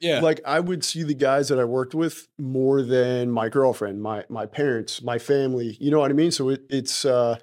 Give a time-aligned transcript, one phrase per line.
[0.00, 0.20] Yeah.
[0.20, 4.24] Like I would see the guys that I worked with more than my girlfriend, my
[4.28, 5.76] my parents, my family.
[5.80, 6.30] You know what I mean?
[6.30, 7.38] So it, it's uh,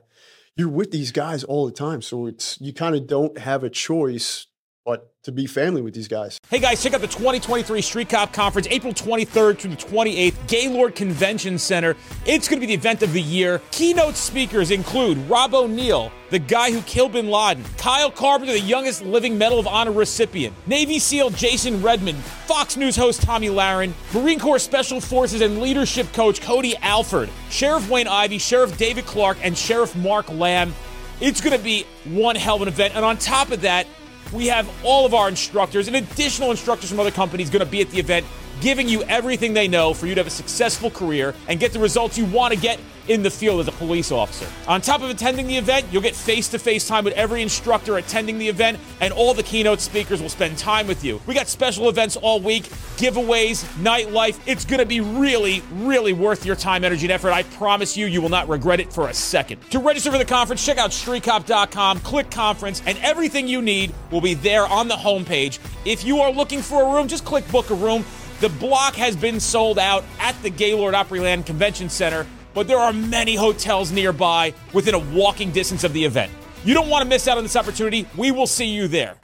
[0.56, 2.01] you're with these guys all the time.
[2.01, 4.48] So it's you kind of don't have a choice
[4.88, 6.40] but to be family with these guys.
[6.50, 10.96] Hey guys, check out the 2023 Street Cop Conference, April 23rd through the 28th, Gaylord
[10.96, 11.98] Convention Center.
[12.26, 13.62] It's going to be the event of the year.
[13.71, 19.02] Keynote speakers include Rob O'Neill, the guy who killed bin Laden, Kyle Carpenter, the youngest
[19.02, 24.40] living Medal of Honor recipient, Navy SEAL Jason Redmond, Fox News host Tomi Lahren, Marine
[24.40, 29.58] Corps Special Forces and Leadership Coach Cody Alford, Sheriff Wayne Ivey, Sheriff David Clarke, and
[29.58, 30.74] Sheriff Mark Lamb.
[31.19, 32.95] It's going to be one hell of an event.
[32.95, 33.85] And on top of that,
[34.34, 37.81] we have all of our instructors and additional instructors from other companies going to be
[37.81, 38.26] at the event
[38.61, 41.79] giving you everything they know for you to have a successful career and get the
[41.79, 44.47] results you want to get in the field as a police officer.
[44.67, 47.97] On top of attending the event, you'll get face to face time with every instructor
[47.97, 51.21] attending the event, and all the keynote speakers will spend time with you.
[51.25, 52.63] We got special events all week,
[52.97, 54.39] giveaways, nightlife.
[54.45, 57.31] It's going to be really, really worth your time, energy, and effort.
[57.31, 59.61] I promise you, you will not regret it for a second.
[59.72, 64.22] To register for the conference, check out streetcop.com, click conference, and everything you need will
[64.22, 65.59] be there on the homepage.
[65.85, 68.03] If you are looking for a room, just click book a room.
[68.39, 72.94] The block has been sold out at the Gaylord Opryland Convention Center, but there are
[72.94, 76.31] many hotels nearby within a walking distance of the event.
[76.63, 78.05] You don't want to miss out on this opportunity.
[78.16, 79.16] We will see you there.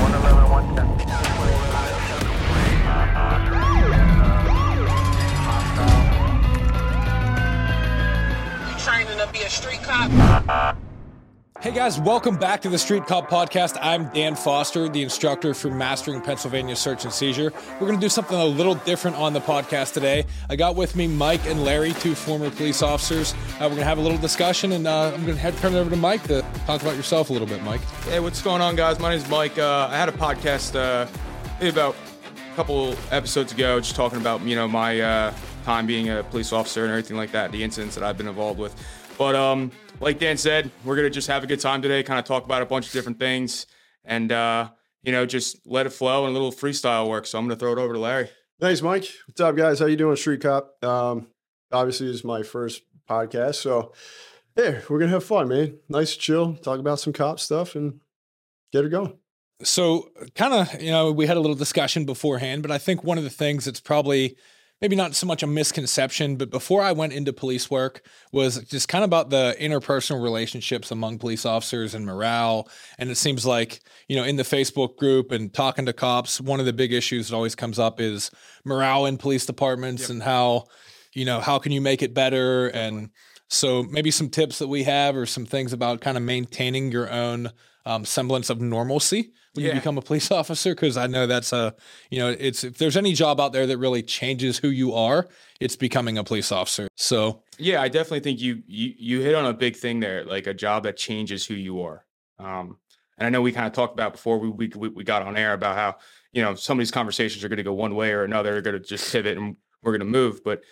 [0.00, 0.86] 111, 110.
[8.68, 10.76] You training to be a street cop?
[11.62, 13.78] Hey guys, welcome back to the Street Cop Podcast.
[13.80, 17.52] I'm Dan Foster, the instructor for Mastering Pennsylvania Search and Seizure.
[17.74, 20.26] We're going to do something a little different on the podcast today.
[20.50, 23.32] I got with me Mike and Larry, two former police officers.
[23.32, 25.74] Uh, we're going to have a little discussion, and uh, I'm going to head, turn
[25.74, 27.80] it over to Mike to talk about yourself a little bit, Mike.
[28.06, 28.98] Hey, what's going on, guys?
[28.98, 29.56] My name is Mike.
[29.56, 31.06] Uh, I had a podcast uh,
[31.64, 31.94] about
[32.34, 36.52] a couple episodes ago, just talking about you know my uh, time being a police
[36.52, 38.74] officer and everything like that, the incidents that I've been involved with.
[39.22, 39.70] But um,
[40.00, 42.60] like Dan said, we're gonna just have a good time today, kind of talk about
[42.60, 43.68] a bunch of different things,
[44.04, 44.70] and uh,
[45.04, 47.26] you know just let it flow and a little freestyle work.
[47.26, 48.30] So I'm gonna throw it over to Larry.
[48.60, 49.06] Thanks, Mike.
[49.28, 49.78] What's up, guys?
[49.78, 50.74] How you doing, Street Cop?
[50.82, 51.28] Um,
[51.70, 53.92] obviously, this is my first podcast, so
[54.58, 55.78] yeah, we're gonna have fun, man.
[55.88, 58.00] Nice, chill, talk about some cop stuff, and
[58.72, 59.16] get it going.
[59.62, 63.18] So, kind of, you know, we had a little discussion beforehand, but I think one
[63.18, 64.36] of the things that's probably
[64.82, 68.88] maybe not so much a misconception, but before I went into police work was just
[68.88, 72.68] kind of about the interpersonal relationships among police officers and morale.
[72.98, 76.58] And it seems like, you know, in the Facebook group and talking to cops, one
[76.58, 78.32] of the big issues that always comes up is
[78.64, 80.64] morale in police departments and how,
[81.14, 82.66] you know, how can you make it better?
[82.68, 83.10] And
[83.48, 87.08] so maybe some tips that we have or some things about kind of maintaining your
[87.08, 87.52] own
[87.84, 91.74] um, semblance of normalcy when you become a police officer because i know that's a
[92.10, 95.26] you know it's if there's any job out there that really changes who you are
[95.60, 99.46] it's becoming a police officer so Yeah, I definitely think you you you hit on
[99.46, 102.04] a big thing there, like a job that changes who you are.
[102.38, 102.78] Um,
[103.18, 105.36] and I know we kind of talked about before we, we we we got on
[105.36, 105.96] air about how
[106.32, 108.62] you know some of these conversations are going to go one way or another, they're
[108.62, 110.42] going to just pivot and we're going to move.
[110.44, 110.62] But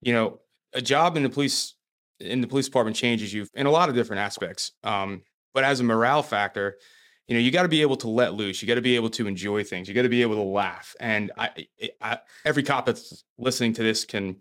[0.00, 0.40] you know,
[0.72, 1.74] a job in the police
[2.20, 4.72] in the police department changes you in a lot of different aspects.
[4.82, 5.22] Um,
[5.54, 6.78] but as a morale factor,
[7.26, 8.62] you know, you got to be able to let loose.
[8.62, 9.88] You got to be able to enjoy things.
[9.88, 10.96] You got to be able to laugh.
[10.98, 11.66] And I,
[12.00, 14.36] I, every cop that's listening to this can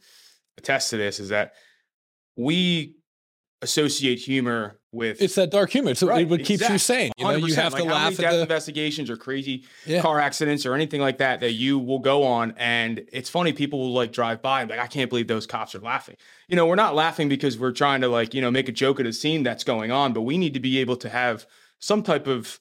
[0.58, 1.54] attest to this: is that
[2.38, 2.97] we
[3.64, 6.78] associate humor with it's that dark humor so Right, what keeps you exactly.
[6.78, 9.18] sane you know you have like to how many laugh death at the investigations or
[9.18, 10.02] crazy Yeah.
[10.02, 13.80] car accidents or anything like that that you will go on and it's funny people
[13.80, 16.16] will like drive by and be like i can't believe those cops are laughing
[16.48, 19.00] you know we're not laughing because we're trying to like you know make a joke
[19.00, 21.46] at a scene that's going on but we need to be able to have
[21.80, 22.60] some type of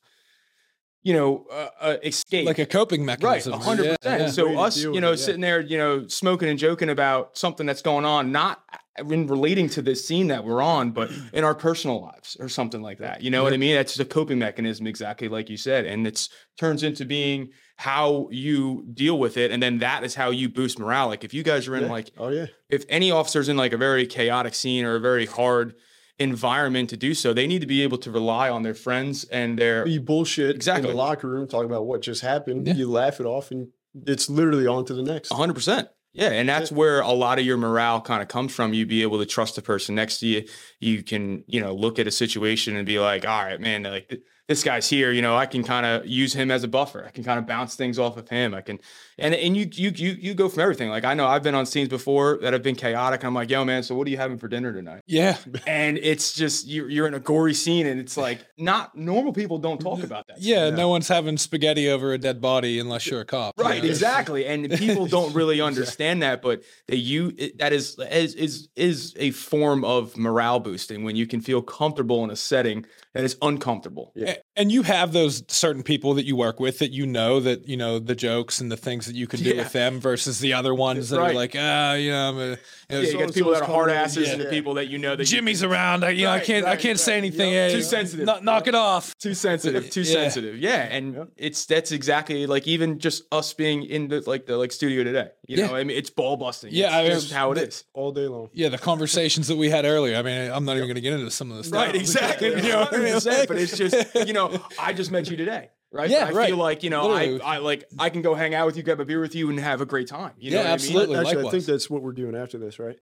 [1.03, 3.63] you know uh, uh, escape like a coping mechanism right?
[3.63, 4.21] hundred Yeah, percent.
[4.23, 4.29] yeah.
[4.31, 5.25] So us, you know, it, yeah.
[5.27, 8.61] sitting there, you know, smoking and joking about something that's going on, not
[8.99, 12.83] in relating to this scene that we're on, but in our personal lives or something
[12.83, 13.23] like that.
[13.23, 13.75] You know what I mean?
[13.75, 18.29] That's just a coping mechanism, exactly like you said, and it's turns into being how
[18.31, 21.09] you deal with it, and then that is how you boost morale.
[21.09, 21.91] Like if you guys are in Yeah.
[21.91, 25.27] like, Oh yeah, if any officer's in like a very chaotic scene or a very
[25.27, 25.75] hard
[26.19, 29.59] environment to do so, they need to be able to rely on their friends and
[29.59, 30.89] their you bullshit Exactly.
[30.91, 32.67] in the locker room, talk about what just happened.
[32.67, 32.75] Yeah.
[32.75, 33.69] You laugh it off, and
[34.07, 35.31] it's literally on to the next.
[35.33, 35.89] hundred percent.
[36.17, 38.73] Yeah, and that's where a lot of your morale kind of comes from.
[38.73, 40.45] You be able to trust the person next to you.
[40.81, 44.09] You can, you know, look at a situation and be like, "All right, man, like
[44.09, 47.05] th- this guy's here, you know, I can kind of use him as a buffer.
[47.07, 48.55] I can kind of bounce things off of him.
[48.55, 48.79] I can,
[49.19, 50.89] and and you you you you go from everything.
[50.91, 53.25] Like I know I've been on scenes before that have been chaotic.
[53.25, 55.03] I'm like, yo, man, so what are you having for dinner tonight?
[55.07, 55.39] Yeah.
[55.67, 59.59] And it's just you're you're in a gory scene, and it's like not normal people
[59.59, 60.41] don't talk about that.
[60.41, 63.55] Yeah, no one's having spaghetti over a dead body unless you're a cop.
[63.59, 63.89] you Right, know?
[63.89, 68.69] exactly, and people don't really understand that, but they you it, that is is is
[68.77, 72.85] is a form of morale boosting when you can feel comfortable in a setting
[73.15, 74.13] that is uncomfortable.
[74.17, 77.67] A- And you have those certain people that you work with that you know that
[77.67, 79.57] you know the jokes and the things that you can do Yeah.
[79.63, 82.49] with them versus the other ones that are like ah you know, I'm a, you
[82.51, 82.57] know,
[82.91, 84.89] Yeah, you so- got people that are hard coming in, asses and the people that
[84.89, 86.05] you know that you- Jimmy's around.
[86.05, 87.53] I, you know, I can't I can't say anything.
[87.53, 87.71] Yep.
[87.71, 88.27] Hey, Too sensitive.
[88.27, 89.17] Knock, knock it off.
[89.19, 90.13] too sensitive, too Yeah.
[90.13, 90.59] sensitive.
[90.59, 94.73] Yeah, and it's that's exactly like even just us being in the like the like
[94.73, 95.29] studio today.
[95.49, 95.67] You Yeah.
[95.69, 96.73] know, I mean, it's ball busting.
[96.73, 97.85] Yeah, it's I mean, just how it is.
[97.95, 98.49] all day long.
[98.53, 100.17] Yeah, the conversations that we had earlier.
[100.17, 101.87] I mean, I'm not even going to get into some of the stuff.
[101.87, 102.49] Right, exactly.
[102.67, 103.15] You know what I mean?
[103.15, 106.11] 100%, but it's just you know, I just met you today, right?
[106.11, 106.49] Yeah, I right.
[106.49, 109.01] feel like you know, I, I like I can go hang out with you, grab
[109.01, 110.33] a beer with you, and have a great time.
[110.39, 110.73] You know Yeah, I mean?
[110.73, 111.17] absolutely.
[111.17, 112.97] Actually, I think that's what we're doing after this, right?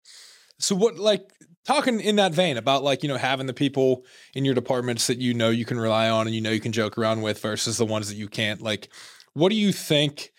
[0.58, 1.32] So what like
[1.64, 5.18] talking in that vein about like, you know, having the people in your departments that
[5.18, 7.78] you know you can rely on and you know you can joke around with versus
[7.78, 8.60] the ones that you can't.
[8.60, 8.88] Like,
[9.34, 10.32] what do you think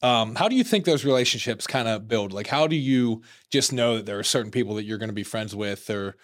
[0.00, 2.32] um how do you think those relationships kind of build?
[2.32, 5.14] Like how do you just know that there are certain people that you're going to
[5.14, 6.16] be friends with or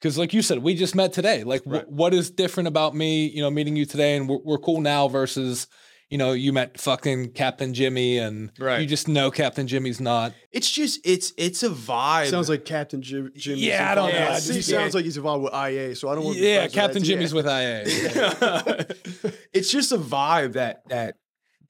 [0.00, 1.44] because like you said, we just met today.
[1.44, 1.88] Like wh- Right.
[1.88, 5.08] what is different about me, you know, meeting you today and we're, we're cool now
[5.08, 5.66] versus,
[6.08, 8.80] you know, you met fucking Captain Jimmy and Right.
[8.80, 10.32] you just know Captain Jimmy's not.
[10.50, 12.30] It's just it's it's a vibe.
[12.30, 13.30] Sounds like Captain Jim.
[13.36, 13.60] Jimmy.
[13.60, 14.32] Yeah, I don't know.
[14.34, 14.60] He Yeah.
[14.62, 16.36] sounds like he's involved with IA, so I don't want.
[16.38, 17.06] to Yeah, friends with that Captain too.
[17.08, 19.34] Jimmy's with IA.
[19.52, 21.16] it's just a vibe that that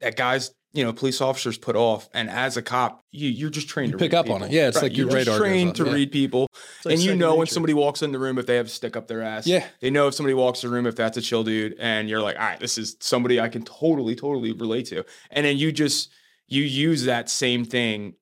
[0.00, 3.68] that guys you know police officers put off and as a cop you you're just
[3.68, 4.52] trained You to pick up on it.
[4.52, 5.92] Yeah, it's like your you're radar trained to yeah.
[5.92, 6.46] read people
[6.84, 8.96] like and you know when somebody walks in the room if they have a stick
[8.96, 9.66] up their ass Yeah.
[9.80, 12.22] they know if somebody walks in the room if that's a chill dude and you're
[12.22, 15.72] like all right this is somebody i can totally totally relate to and then you
[15.72, 16.10] just
[16.46, 18.14] you use that same thing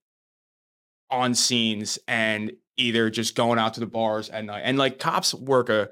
[1.10, 5.34] on scenes and either just going out to the bars at night and like cops
[5.34, 5.90] work a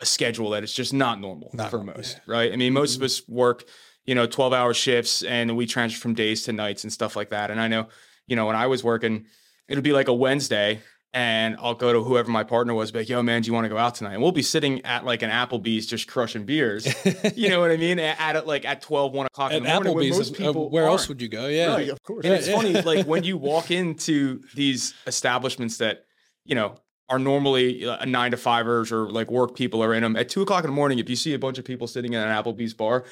[0.00, 2.52] a schedule that is just not normal Not for most, right?
[2.52, 3.06] I mean, most of mm-hmm.
[3.06, 3.64] us work,
[4.04, 7.30] you know, 12 hour shifts and we transfer from days to nights and stuff like
[7.30, 7.50] that.
[7.50, 7.88] And I know,
[8.26, 9.26] you know, when I was working,
[9.68, 10.80] it would be like a Wednesday
[11.14, 13.66] and I'll go to whoever my partner was, be like, yo, man, do you want
[13.66, 14.14] to go out tonight?
[14.14, 16.86] And we'll be sitting at like an Applebee's just crushing beers.
[17.36, 18.00] you know what I mean?
[18.00, 19.94] At, at like at 12, 1 o'clock At in the morning.
[19.94, 21.46] Applebee's, most uh, where else would you go?
[21.46, 21.68] Yeah.
[21.68, 22.24] Right, of course.
[22.24, 22.56] And it's Yeah.
[22.56, 26.04] funny, like when you walk into these establishments that,
[26.44, 26.74] you know,
[27.08, 30.42] are normally uh, nine to fivers or like work people are in them at two
[30.42, 30.98] o'clock in the morning.
[30.98, 33.04] If you see a bunch of people sitting in an Applebee's bar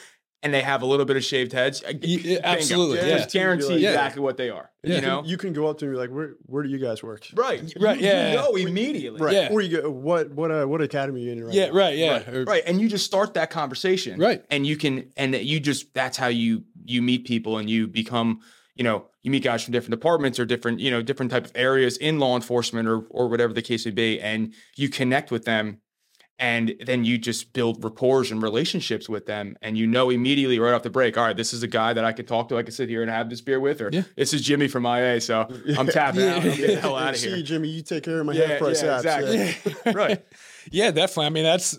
[0.42, 2.40] and they have a little bit of shaved heads, uh, Y- bingo.
[2.42, 3.90] absolutely, Just guarantee Yeah.
[3.90, 4.70] exactly what they are.
[4.82, 4.96] Yeah.
[4.96, 6.78] You know, you can go up to me and be like, "Where where do you
[6.78, 8.30] guys work?" right, Right, You, yeah.
[8.30, 9.34] you know immediately, Right.
[9.34, 9.48] Yeah.
[9.52, 11.96] Or you go, "What what uh, what academy are you in right Yeah, now?" right,
[11.96, 12.10] yeah.
[12.12, 14.44] right, Or- right, and you just start that conversation, Right.
[14.50, 18.40] And you can, and you just that's how you you meet people and you become,
[18.74, 21.52] you know, you meet guys from different departments or different, you know, different type of
[21.54, 25.44] areas in law enforcement or or whatever the case may be, and you connect with
[25.44, 25.78] them,
[26.42, 30.74] and then you just build rapport and relationships with them, and you know immediately right
[30.74, 32.62] off the break, all right, this is a guy that I can talk to, I
[32.64, 34.02] can sit here and have this beer with, or Yeah.
[34.16, 35.48] this is Jimmy from IA, so
[35.78, 37.36] I'm tapping out, I'm getting the hell out of See here.
[37.38, 37.68] you, Jimmy.
[37.68, 39.04] You take care of my Yeah, half price yeah, apps.
[39.04, 39.44] Yeah.
[39.44, 39.92] exactly.
[39.94, 40.24] right.
[40.70, 41.26] Yeah, definitely.
[41.26, 41.76] I mean, that's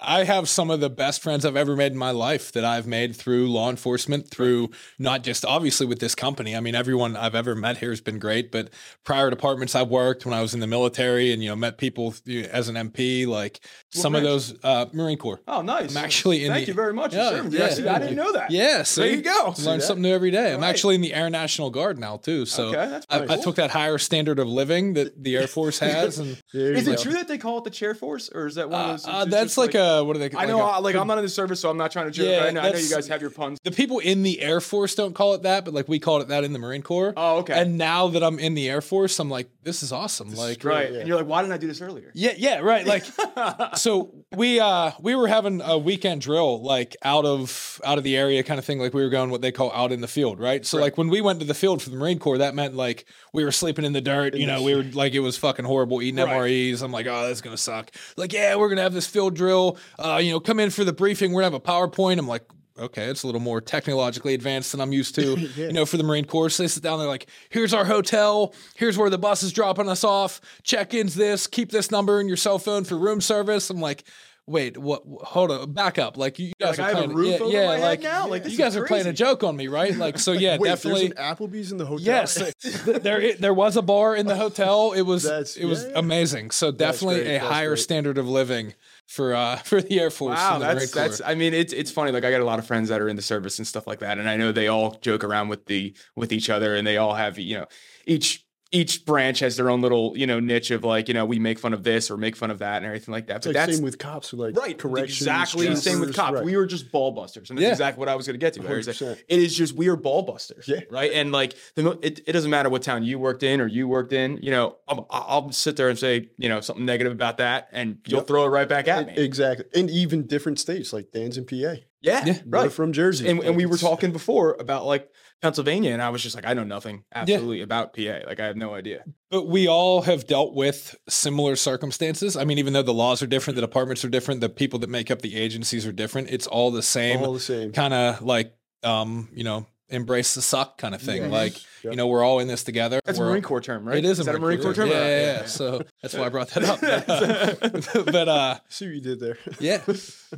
[0.00, 2.86] I have some of the best friends I've ever made in my life that I've
[2.86, 6.56] made through law enforcement, through not just obviously with this company.
[6.56, 8.70] I mean, everyone I've ever met here has been great, but
[9.04, 12.12] prior departments I've worked when I was in the military and you know met people
[12.50, 13.60] as an MP, like
[13.94, 15.40] some of those uh, Marine Corps.
[15.48, 15.96] Oh, nice.
[15.96, 17.12] I'm actually in Thank the- you very much.
[17.12, 18.50] for Yeah, yeah, Actually, I didn't know that.
[18.50, 19.54] Yeah, see, There you go.
[19.62, 20.52] Learn something new every day.
[20.52, 23.36] I'm actually in the Air National Guard now too, so Okay, that's I, pretty I
[23.38, 27.02] took that higher standard of living that the Air Force has, and Is it go.
[27.02, 29.06] true that they call it the chair force, or is that one of uh, those?
[29.06, 30.36] uh, it's that's just like, a what do they?
[30.36, 32.10] I know, a- uh, like I'm not in the service, so I'm not trying to
[32.12, 32.26] joke.
[32.26, 33.58] Yeah, I know, I know you guys have your puns.
[33.64, 36.28] the people in the Air Force don't call it that, but like we called it
[36.28, 37.12] that in the Marine Corps.
[37.16, 37.54] Oh, okay.
[37.60, 40.34] And now that I'm in the Air Force, I'm like, this is awesome.
[40.34, 42.10] like, right, and you're like, why didn't I do this earlier?
[42.14, 42.86] yeah, yeah, right.
[42.86, 43.04] Like,
[43.84, 48.16] so we uh we were having a weekend drill like out of out of the
[48.16, 48.78] area kind of thing.
[48.78, 50.64] Like we were going what they call out in the field, right?
[50.64, 53.04] So like when we went to the field for the Marine Corps, that meant like
[53.34, 54.36] we were sleeping in the dirt.
[54.36, 56.34] You know, we were like it was fucking horrible eating Right.
[56.34, 56.82] MREs.
[56.82, 57.90] I'm like, oh, that's gonna suck.
[58.16, 59.76] Like, yeah, we're gonna have this field drill.
[59.98, 61.32] Uh, you know, come in for the briefing.
[61.32, 62.18] We're gonna have a PowerPoint.
[62.18, 62.44] I'm like.
[62.78, 65.36] Okay, it's a little more technologically advanced than I'm used to.
[65.56, 66.98] You know, for the Marine Corps, so they sit down.
[66.98, 68.52] They're like, "Here's our hotel.
[68.76, 70.40] Here's where the bus is dropping us off.
[70.64, 71.46] Check-ins this.
[71.46, 74.02] Keep this number in your cell phone for room service." I'm like,
[74.46, 75.02] wait, what?
[75.22, 76.16] Hold on, back up.
[76.16, 78.26] Like you guys Like, are have a playing, roof yeah, yeah, like now?
[78.28, 79.96] Like, you guys are playing a joke on me, right?
[79.96, 81.10] Like, so yeah, Wait, definitely.
[81.10, 82.04] Applebee's in the hotel.
[82.04, 84.92] Yes, th- there there was a bar in the hotel.
[84.92, 85.98] It was That's- it was yeah, yeah.
[86.00, 86.50] amazing.
[86.50, 87.78] So definitely a that's higher great.
[87.80, 88.74] standard of living
[89.06, 90.36] for uh for the Air Force.
[90.36, 91.20] Wow, that's that's.
[91.24, 92.12] I mean, it's it's funny.
[92.12, 94.00] Like I got a lot of friends that are in the service and stuff like
[94.00, 96.96] that, and I know they all joke around with the with each other, and they
[96.96, 97.66] all have you know
[98.06, 101.38] each each branch has their own little you know niche of like you know we
[101.38, 103.36] make fun of this or make fun of that and everything like that.
[103.36, 105.20] It's But like that's same with cops who like right, corrections.
[105.22, 106.34] exactly the same with cops.
[106.34, 106.44] right.
[106.44, 107.70] We were just ball busters, and that's Yeah.
[107.70, 108.62] exactly what I was going to get to.
[108.62, 109.22] Larry, is that 100%.
[109.28, 110.80] It is just we are ball busters, Yeah.
[110.90, 111.12] right?
[111.12, 114.12] And like the, it, it doesn't matter what town you worked in or you worked
[114.12, 114.38] in.
[114.42, 117.98] You know, I'll, I'll sit there and say you know something negative about that, and
[118.06, 118.26] you'll Yep.
[118.26, 119.14] throw it right back at me.
[119.16, 119.66] Exactly.
[119.74, 121.54] And even different states like Dan's in PA.
[121.54, 122.38] yeah, Yeah.
[122.44, 122.72] We're right.
[122.72, 123.28] from Jersey.
[123.28, 125.08] and, and we were talking before about like
[125.44, 128.20] Pennsylvania, and I was just like, I know nothing absolutely about PA.
[128.26, 129.04] Like, I have no idea.
[129.30, 132.34] But we all have dealt with similar circumstances.
[132.34, 134.88] I mean, even though the laws are different, the departments are different, the people that
[134.88, 136.30] make up the agencies are different.
[136.30, 137.72] It's all the same all the same.
[137.72, 141.30] kind of like um, you know, embrace the suck kind of thing.
[141.30, 141.92] Like, Yep.
[141.92, 142.98] you know, we're all in this together.
[143.04, 143.98] That's a We're- Marine Corps term, right?
[143.98, 144.88] It is, that a Marine Corps term?
[144.88, 145.44] Yeah, yeah, yeah.
[145.46, 146.80] So that's why I brought that up.
[147.60, 149.36] But, uh, but uh, See what you did there.
[149.60, 149.82] yeah,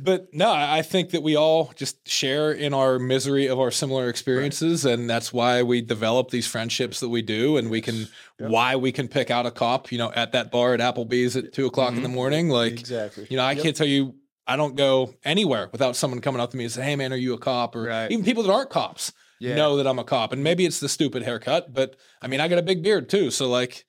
[0.01, 4.09] but no, I think that we all just share in our misery of our similar
[4.09, 8.07] experiences, and that's why we develop these friendships that we do, and we can
[8.39, 11.53] why we can pick out a cop, you know, at that bar at Applebee's at
[11.53, 12.49] two o'clock in the morning.
[12.49, 13.27] Like, exactly.
[13.29, 14.15] you know, I can't tell you.
[14.49, 17.17] I don't go anywhere without someone coming up to me and say, "Hey, man, are
[17.17, 18.09] you a cop?" Or Right.
[18.11, 19.55] even people that aren't cops Yeah.
[19.55, 20.33] know that I'm a cop.
[20.33, 23.31] And maybe it's the stupid haircut, but I mean, I got a big beard too,
[23.31, 23.85] so like,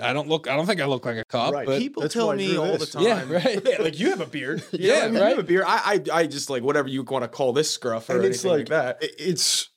[0.00, 0.48] I don't look.
[0.48, 1.52] I don't think I look like a cop.
[1.52, 1.66] Right.
[1.66, 3.02] But People tell me all the time.
[3.02, 3.60] Yeah, right.
[3.68, 4.62] Yeah, like you have a beard.
[4.72, 5.64] Yeah, know, I mean, You have a beard.
[5.66, 8.42] I, I, I just like whatever you want to call this scruff or and it's
[8.44, 9.10] anything like, like, that.
[9.18, 9.68] it's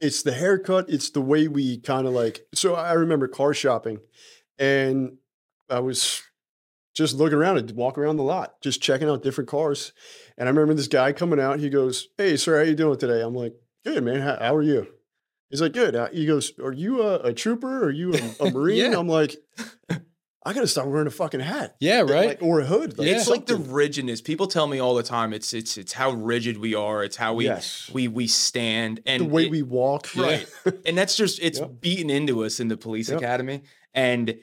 [0.00, 3.98] it's the haircut it's the way we kind of like so i remember car shopping
[4.58, 5.16] and
[5.70, 6.22] i was
[6.94, 9.92] just looking around and walk around the lot just checking out different cars
[10.36, 13.22] and i remember this guy coming out he goes hey sir how you doing today
[13.22, 13.54] i'm like
[13.94, 14.86] good man how, how are you
[15.50, 18.50] he's like good Uh, he goes are you a, a trooper are you a, a
[18.56, 18.98] marine Yeah.
[18.98, 19.36] i'm like
[20.44, 22.28] i gotta start wearing a fucking hat yeah, right.
[22.28, 23.16] like, or a hood like Yeah.
[23.16, 24.20] It's like the rigidness.
[24.20, 25.32] People tell me all the time.
[25.32, 27.02] It's it's it's how rigid we are.
[27.02, 27.90] It's how we Yes.
[27.92, 30.46] we we stand and the way it- we walk right
[30.86, 31.80] and that's just it's Yep.
[31.80, 33.18] beaten into us in the police Yep.
[33.18, 33.62] academy
[33.94, 34.36] and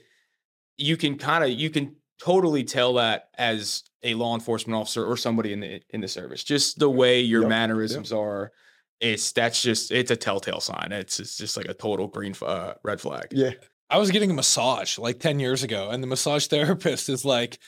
[0.77, 5.15] you can kind of you can totally tell that as a law enforcement officer or
[5.15, 7.49] somebody in the in the service just the way your Yep.
[7.49, 8.51] mannerisms are
[8.99, 12.73] it's that's just it's a telltale sign it's it's just like a total green uh,
[12.83, 13.51] red flag yeah
[13.93, 17.59] I was getting a massage like 10 years ago, and the massage therapist is like,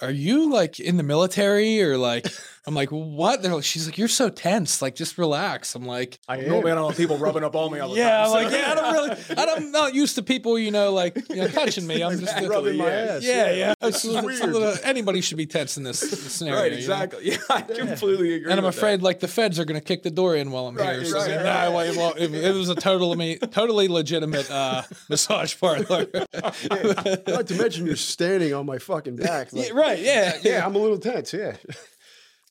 [0.00, 1.82] Are you like in the military?
[1.82, 2.26] Or like,
[2.64, 3.42] I'm like, What?
[3.42, 4.80] They're like, She's like, You're so tense.
[4.82, 5.74] Like, just relax.
[5.74, 8.10] I'm like, i am i don't want people rubbing up on me all the Yeah,
[8.10, 10.70] time I'm like, Yeah, I don't really, I don't, I'm not used to people, you
[10.70, 12.02] know, like, you know, touching me.
[12.02, 12.92] I'm just, rubbing my yeah.
[13.16, 13.74] ass yeah, yeah.
[13.80, 14.52] This It's, it's weird.
[14.52, 16.60] little- anybody should be tense in this, this scenario.
[16.60, 16.78] right you know?
[16.78, 18.78] exactly yeah i completely agree And I'm with that.
[18.80, 21.04] afraid like the feds are going to kick the door in while I'm Right, here.
[21.04, 21.68] So right, said, right.
[21.68, 26.06] "Nah, well, it, it was a totally, totally legitimate uh, massage parlor.
[26.32, 29.52] Not to mention you're standing on my fucking back.
[29.52, 29.98] like- Yeah, right?
[29.98, 31.32] Yeah, yeah, I'm a little tense.
[31.32, 31.56] Yeah.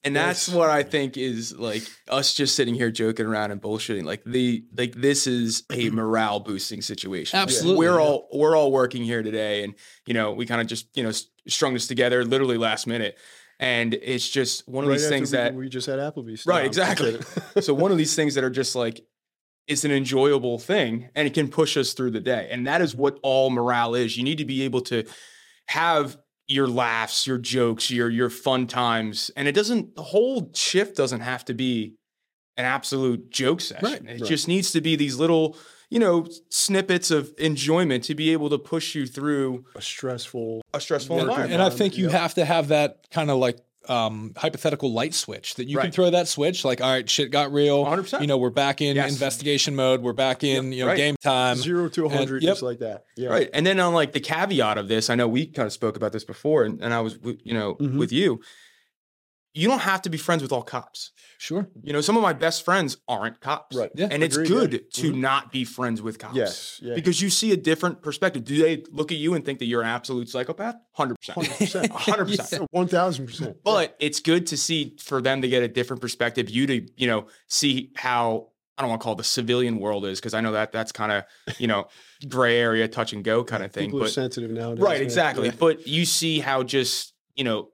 [0.03, 4.03] And that's what I think is like us just sitting here joking around and bullshitting.
[4.03, 7.38] Like the like this is a morale boosting situation.
[7.38, 9.75] Absolutely, we're all we're all working here today, and
[10.08, 11.12] you know we kind of just you know
[11.48, 13.17] strung this together literally last minute,
[13.60, 16.48] and it's just one of Right these things we, that we just had Applebee's.
[16.48, 17.20] right No, exactly.
[17.62, 19.05] so one of these things that are just like
[19.67, 22.96] it's an enjoyable thing, and it can push us through the day, and that is
[22.96, 24.17] what all morale is.
[24.17, 25.05] You need to be able to
[25.67, 26.17] have
[26.51, 29.96] your laughs, your jokes, your your fun times, and it doesn't.
[29.96, 31.96] The whole shift doesn't have to be
[32.58, 33.86] an absolute joke session.
[33.86, 34.29] Right, it right.
[34.29, 35.58] just needs to be these little,
[35.89, 40.62] you know, snippets of enjoyment to be able to push you through a stressful.
[40.74, 41.62] a stressful Working environment.
[41.62, 42.17] and I think you yeah.
[42.17, 43.58] have to have that kind of like
[43.90, 46.64] um, hypothetical light switch that you can throw that switch.
[46.64, 47.84] Like, all right, shit got real.
[47.86, 48.22] 100%.
[48.22, 49.12] You know, we're back in Yes.
[49.12, 50.02] investigation mode.
[50.02, 50.98] We're back in you know right.
[50.98, 51.58] game time.
[51.58, 52.52] Zero to and- 100, yep.
[52.52, 53.06] just like that.
[53.18, 53.30] Yeah.
[53.30, 53.50] Right.
[53.54, 56.12] And then on like the caveat of this, I know we kind of spoke about
[56.12, 57.98] this before, and, and I was, you know, Mhm.
[57.98, 58.42] with you.
[59.53, 61.12] You don't have to be friends with all cops.
[61.38, 61.67] Sure.
[61.81, 63.75] You know, some of my best friends aren't cops.
[63.75, 63.91] Right.
[63.96, 64.08] Yeah.
[64.10, 64.60] And it's Agreed, yeah.
[64.60, 65.22] good to mm-hmm.
[65.22, 66.36] not be friends with cops.
[66.36, 66.79] Yes.
[66.81, 66.96] Yeah.
[66.96, 68.46] Because you see a different perspective.
[68.46, 70.75] Do they look at you and think that you're an absolute psychopath?
[70.98, 71.15] 100%.
[71.17, 71.88] 100%.
[71.88, 72.67] 100%.
[72.74, 73.55] 1000%.
[73.63, 77.08] But it's good to see for them to get a different perspective, you to, you
[77.08, 80.41] know, see how I don't want to call it the civilian world is because I
[80.41, 81.24] know that that's kind of,
[81.60, 81.88] you know,
[82.27, 83.88] gray area, touch and go kind of thing.
[83.88, 84.81] People are But sensitive nowadays.
[84.81, 85.48] right, exactly.
[85.48, 85.55] Yeah.
[85.60, 87.70] But you see how just, you know,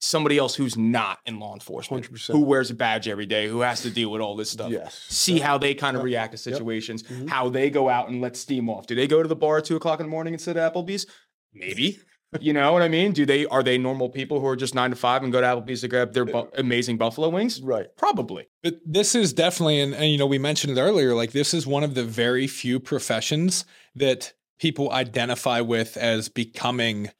[0.00, 2.32] somebody else who's not in law enforcement, 100%.
[2.32, 4.70] who wears a badge every day, who has to deal with all this stuff.
[4.70, 5.04] Yes.
[5.08, 6.04] See how they kind of Yep.
[6.06, 6.54] react to Yep.
[6.58, 7.28] situations, Mhm.
[7.28, 8.86] how they go out and let steam off.
[8.86, 11.06] Do they go to the bar at two o'clock in the morning instead of Applebee's?
[11.52, 11.98] Maybe.
[12.40, 13.10] You know what I mean?
[13.12, 15.46] Do they are they normal people who are just nine to five and go to
[15.46, 17.60] Applebee's to grab their bu- amazing buffalo wings?
[17.60, 17.88] Right.
[17.96, 18.46] Probably.
[18.62, 21.66] But this is definitely, and, and you know, we mentioned it earlier, like this is
[21.66, 23.64] one of the very few professions
[23.96, 27.10] that people identify with as becoming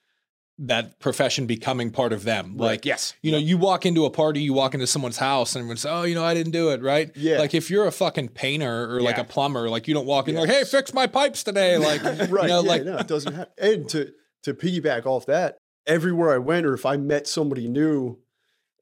[0.61, 2.57] that profession becoming part of them.
[2.57, 3.15] Like, yes.
[3.23, 6.03] you know, you walk into a party, you walk into someone's house, and everyone's, oh,
[6.03, 7.11] you know, I didn't do it, right?
[7.17, 7.39] Yeah.
[7.39, 10.35] Like if you're a fucking painter or like a plumber, like you don't walk in
[10.35, 11.79] like, hey, fix my pipes today.
[11.91, 12.43] Like, right.
[12.43, 13.53] you know, yeah, like no, it doesn't happen.
[13.59, 14.13] And to
[14.43, 18.19] to piggyback off that, everywhere I went, or if I met somebody new,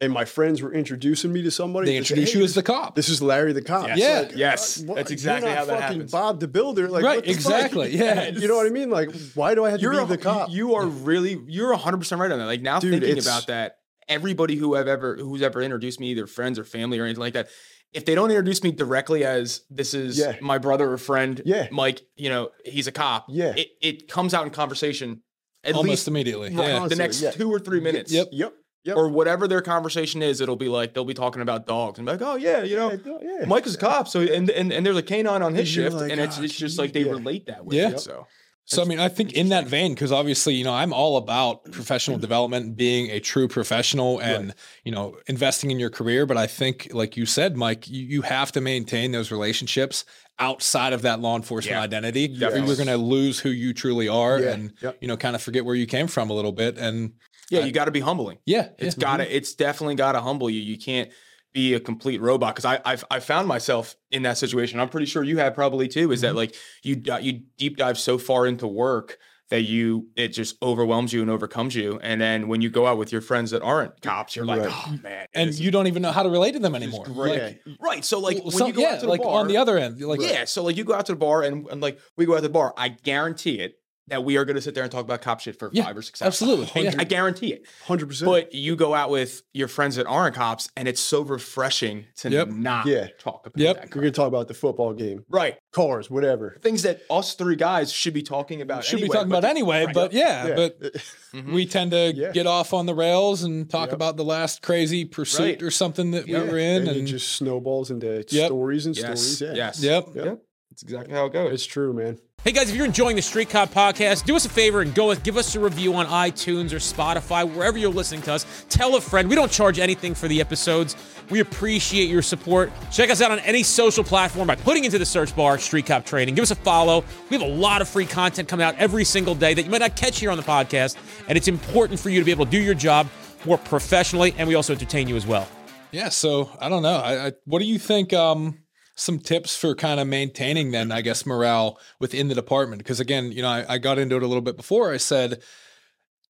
[0.00, 2.62] and my friends were introducing me to somebody, they say, introduce "Hey, you as the
[2.62, 2.94] cop.
[2.94, 3.88] This is Larry the cop.
[3.88, 3.98] Yes.
[3.98, 4.18] Yeah.
[4.20, 4.80] Like, Yes.
[4.80, 6.12] uh, what- That's you're exactly not how that fucking happens.
[6.12, 6.88] Bob the Builder.
[6.88, 7.36] Like, Right, what the fuck?
[7.36, 8.28] exactly, yeah.
[8.28, 8.90] you know what I mean?
[8.90, 10.50] Like, why do I have to You're be a, the cop?
[10.50, 12.46] You are really you're hundred percent right on that.
[12.46, 13.78] Like now Dude, thinking it's- about that,
[14.08, 17.34] everybody who have ever who's ever introduced me, either friends or family or anything like
[17.34, 17.48] that,
[17.92, 20.36] if they don't introduce me directly as this is Yeah.
[20.40, 21.68] my brother or friend, Yeah.
[21.72, 23.26] Mike, you know, he's a cop.
[23.28, 23.54] Yeah.
[23.56, 25.22] It it comes out in conversation
[25.64, 26.54] at Almost least immediately.
[26.54, 26.68] Right.
[26.68, 26.86] Yeah.
[26.88, 27.32] the next yeah.
[27.32, 28.12] two or three minutes.
[28.12, 28.28] Yep.
[28.30, 28.52] Yep.
[28.84, 28.96] Yep.
[28.96, 32.12] Or whatever their conversation is, it'll be like they'll be talking about dogs and be
[32.12, 33.44] like, oh yeah, you know, yeah.
[33.46, 35.96] Mike is a cop, so and and, and there's a canine on his And shift,
[35.96, 37.10] like, and it's "Ah, it's just like they Yeah.
[37.12, 37.76] relate that way.
[37.76, 37.90] Yeah.
[37.90, 38.00] it.
[38.00, 38.26] So
[38.64, 41.64] So I mean, I think in that vein, because obviously, you know, I'm all about
[41.72, 44.54] professional development, being a true professional, and
[44.84, 46.24] you know, investing in your career.
[46.24, 50.04] But I think, like you said, Mike, you, you have to maintain those relationships
[50.38, 54.06] outside of that law enforcement Yeah, identity, or you're going to lose who you truly
[54.06, 54.96] are, Yeah, and yep.
[55.00, 56.78] you know, kind of forget where you came from a little bit.
[56.78, 57.14] And
[57.50, 58.38] yeah, you got to be humbling.
[58.46, 59.02] yeah, It's yeah.
[59.02, 60.60] gotta, it's definitely gotta humble you.
[60.60, 61.10] You can't
[61.52, 64.80] be a complete robot because I I've I found myself in that situation.
[64.80, 66.12] I'm pretty sure you have probably too.
[66.12, 66.36] Is that mm-hmm.
[66.36, 69.18] like you you deep dive so far into work
[69.50, 72.98] that you it just overwhelms you and overcomes you, and then when you go out
[72.98, 74.70] with your friends that aren't cops, you're like, Right.
[74.70, 77.04] oh man, and you don't even know how to relate to them anymore.
[77.06, 77.40] great.
[77.40, 78.04] Like, right.
[78.04, 79.78] So like well, when you go yeah, out to the like bar, on the other
[79.78, 80.44] end, like yeah.
[80.44, 82.42] So like you go out to the bar and, and like we go out to
[82.42, 83.76] the bar, I guarantee it
[84.08, 85.96] that we are going to sit there and talk about cop shit for Yeah, five
[85.96, 86.26] or six hours.
[86.28, 86.94] absolutely, yeah.
[86.98, 87.66] I guarantee it.
[87.84, 88.30] Hundred percent.
[88.30, 92.30] But you go out with your friends that aren't cops, and it's so refreshing to
[92.30, 92.48] Yep.
[92.48, 93.08] not Yeah.
[93.18, 93.76] talk about Yep.
[93.76, 93.94] that.
[93.94, 95.56] We're gonna talk about the football game, Right.
[95.72, 96.58] cars, whatever.
[96.62, 98.84] Things that us three guys should be talking about.
[98.84, 99.84] should be talking but- about anyway.
[99.86, 99.94] Right.
[99.94, 100.54] But yeah, Yeah.
[100.54, 100.80] but
[101.34, 101.52] Mhm.
[101.52, 102.32] we tend to Yeah.
[102.32, 103.94] get off on the rails and talk Yep.
[103.94, 105.62] about the last crazy pursuit Right.
[105.62, 108.46] or something that Yeah, we were in, and, and, it just snowballs into Yep.
[108.46, 109.20] stories and yes.
[109.20, 109.40] stories.
[109.40, 109.52] Yeah.
[109.54, 109.82] Yes.
[109.82, 110.38] yep, Yep.
[110.70, 111.52] That's exactly how it goes.
[111.52, 112.18] It's true, man.
[112.44, 115.08] Hey guys, if you're enjoying the Street Cop podcast, do us a favor and go
[115.08, 118.64] with, give us a review on iTunes or Spotify, wherever you're listening to us.
[118.68, 119.28] Tell a friend.
[119.28, 120.94] We don't charge anything for the episodes.
[121.30, 122.70] We appreciate your support.
[122.92, 126.06] Check us out on any social platform by putting into the search bar Street Cop
[126.06, 126.36] Training.
[126.36, 127.04] Give us a follow.
[127.28, 129.80] We have a lot of free content coming out every single day that you might
[129.80, 130.96] not catch here on the podcast,
[131.28, 133.08] and it's important for you to be able to do your job
[133.46, 135.46] more professionally, and we also entertain you as well.
[135.90, 136.08] yeah.
[136.08, 136.96] So I don't know.
[136.98, 138.12] I, I what do you think?
[138.12, 138.60] Um,
[138.98, 142.80] some tips for kind of maintaining then, I guess, morale within the department.
[142.80, 144.92] Because again, you know, I, I got into it a little bit before.
[144.92, 145.40] I said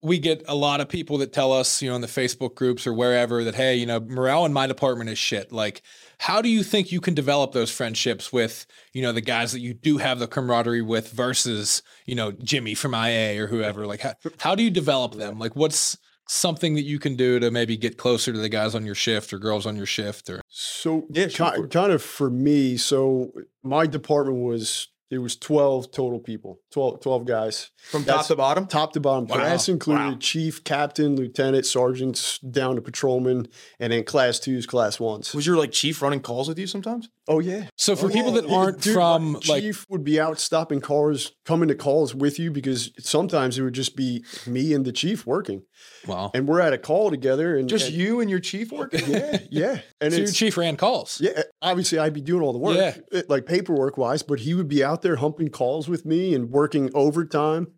[0.03, 2.87] we get a lot of people that tell us, you know, in the Facebook groups
[2.87, 5.51] or wherever that, hey, you know, morale in my department is shit.
[5.51, 5.83] Like,
[6.19, 9.61] how do you think you can develop those friendships with, you know, the guys that
[9.61, 13.87] you do have the camaraderie with versus, you know, Jimmy from IA or whoever?
[13.87, 15.39] Like, how, how do you develop them?
[15.39, 18.85] Like, what's something that you can do to maybe get closer to the guys on
[18.85, 22.31] your shift or girls on your shift or So Yeah, shoot for kind of for
[22.31, 28.07] me, so my department was it was 12 total people, 12, 12 guys, From top
[28.07, 28.67] That's- to bottom.
[28.67, 29.27] top to bottom.
[29.27, 29.37] Wow.
[29.37, 30.17] Class included Wow.
[30.21, 33.49] chief, captain, lieutenant, sergeants, down to patrolman,
[33.81, 35.33] and then class twos, class ones.
[35.35, 37.09] Was your like chief running calls with you sometimes?
[37.31, 37.67] Oh yeah.
[37.77, 38.41] so for Oh, people yeah.
[38.43, 42.15] that aren't dude, from my like chief would be out stopping cars, coming to calls
[42.15, 45.63] with you because sometimes it would just be me and the chief working,
[46.07, 49.09] wow and we're at a call together, and Just and- you and your chief working?
[49.11, 52.59] Yeah, yeah, and so your chief ran calls Yeah, obviously I'd be doing all the
[52.59, 52.97] work, Yeah.
[53.13, 56.51] Eh, like paperwork wise, but he would be out there humping calls with me and
[56.51, 57.69] working overtime.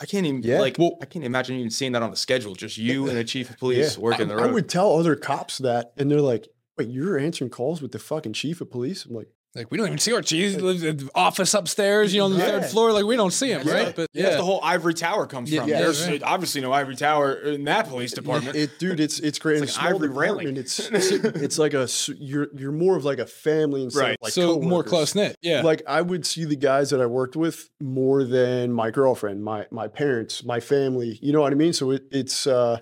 [0.00, 0.60] I can't even Yeah.
[0.60, 0.78] like.
[0.78, 2.54] Well- I can't imagine even seeing that on the schedule.
[2.54, 5.58] Just you and the chief of police working I, the I would tell other cops
[5.58, 6.48] that, and they're like,
[6.78, 9.88] "Wait, you're answering calls with the fucking chief of police?" I'm like, Like we don't
[9.88, 12.92] even see our chief lives in the office upstairs, you know, on the third floor.
[12.92, 13.72] Like we don't see him, Yeah.
[13.74, 13.96] right?
[13.96, 15.70] But That's the whole ivory tower comes Yeah, from.
[15.70, 16.22] yeah, There's right.
[16.22, 18.54] obviously no ivory tower in that police department.
[18.56, 19.60] "It, dude, it's it's great.
[19.60, 20.56] It's in a like small ivory railing.
[20.56, 24.10] It's it's like a s- you're you're more of like a family instead Right.
[24.12, 25.36] of like so more close knit.
[25.42, 29.42] Yeah, Like I would see the guys that I worked with more than my girlfriend,
[29.42, 31.18] my my parents, my family.
[31.20, 31.72] You know what I mean?
[31.72, 32.78] So it, it's uh,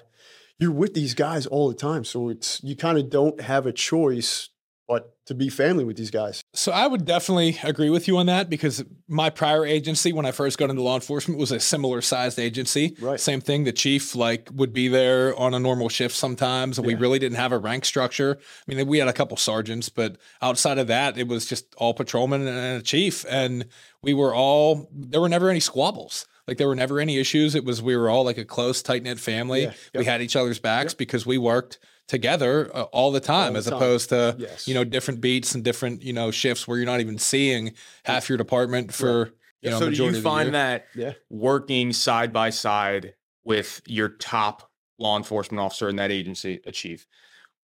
[0.59, 2.05] you're with these guys all the time.
[2.05, 4.51] So it's you kind of don't have a choice
[4.89, 6.41] but to be family with these guys.
[6.55, 10.33] So I would definitely agree with you on that because my prior agency, when I
[10.33, 12.97] first got into law enforcement, was a similar sized agency.
[12.99, 13.21] Right.
[13.21, 13.65] Same thing.
[13.65, 17.37] The chief like would be there on a normal shift sometimes, and we really didn't
[17.37, 18.39] have a rank structure.
[18.41, 21.93] I mean, we had a couple sergeants, but outside of that, it was just all
[21.93, 23.67] patrolmen and a chief, and
[24.03, 26.27] we were all there were never any squabbles.
[26.47, 27.55] Like there were never any issues.
[27.55, 29.65] It was we were all like a close, tight knit family.
[29.65, 33.59] Yeah, We had each other's backs because we worked together uh, all the time, the
[33.61, 33.75] as time.
[33.75, 34.67] opposed to Yes.
[34.67, 38.29] you know different beats and different you know shifts where you're not even seeing half
[38.29, 40.53] your department for you know so do you of the find year.
[40.53, 41.13] that Yeah.
[41.31, 47.07] working side by side with your top law enforcement officer in that agency, a chief,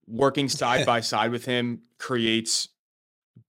[0.08, 2.70] working side by side with him creates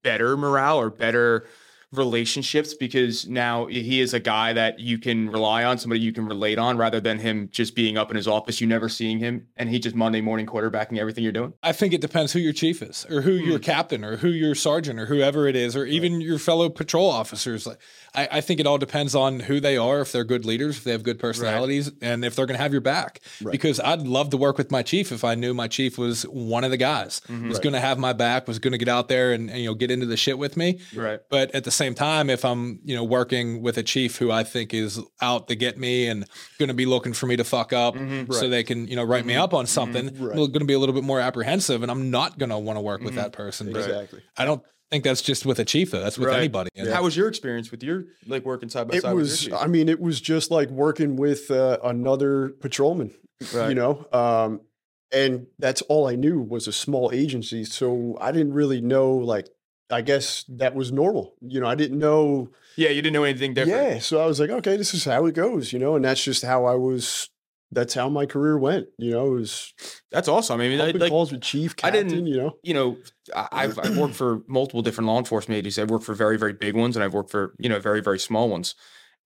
[0.02, 1.46] better morale or better
[1.92, 6.26] relationships because now he is a guy that you can rely on, somebody you can
[6.26, 9.48] relate on, rather than him just being up in his office, you never seeing him,
[9.56, 11.52] and he just Monday morning quarterbacking everything you're doing.
[11.62, 13.64] I think it depends who your chief is, or who your hmm.
[13.64, 17.66] captain, or who your sergeant, or whoever it is, or even your fellow patrol officers.
[17.66, 17.78] Like,
[18.14, 20.84] I, I think it all depends on who they are, if they're good leaders, if
[20.84, 23.20] they have good personalities, and if they're going to have your back.
[23.50, 26.62] Because I'd love to work with my chief if I knew my chief was one
[26.62, 27.48] of the guys, mm-hmm.
[27.48, 29.66] was going to have my back, was going to get out there and, and you
[29.66, 30.80] know get into the shit with me.
[30.94, 31.20] Right.
[31.28, 34.44] But at the same time, if I'm, you know, working with a chief who I
[34.44, 36.26] think is out to get me and
[36.58, 37.96] going to be looking for me to fuck up
[38.30, 40.78] so they can, you know, write me up on something, I'm going to be a
[40.78, 43.68] little bit more apprehensive and I'm not going to want to work with that person.
[43.68, 44.20] Exactly.
[44.36, 46.00] I don't think that's just with a chief though.
[46.00, 46.38] That's with Right.
[46.38, 46.68] anybody.
[46.76, 49.14] And How was your experience with your like working side by It side?
[49.14, 49.64] was, with your chief?
[49.64, 53.12] I mean, it was just like working with uh, another patrolman,
[53.54, 53.68] Right.
[53.70, 54.06] you know?
[54.12, 54.60] Um,
[55.12, 57.64] and that's all I knew was a small agency.
[57.64, 59.48] So I didn't really know, like,
[59.90, 61.34] I guess that was normal.
[61.40, 62.50] You know, I didn't know.
[62.76, 63.92] yeah, you didn't know anything different.
[63.94, 63.98] Yeah.
[63.98, 65.96] So I was like, okay, this is how it goes, you know?
[65.96, 67.28] And that's just how I was,
[67.72, 68.86] that's how my career went.
[68.98, 69.74] You know, it was
[70.10, 70.60] That's awesome.
[70.60, 72.56] I mean, I, like calls with chief, I captain, didn't- you know?
[72.62, 72.96] you know,
[73.34, 75.82] I- I've, I've worked for multiple different law enforcement agencies.
[75.82, 78.18] I've worked for very, very big ones and I've worked for, you know, very, very
[78.18, 78.74] small ones.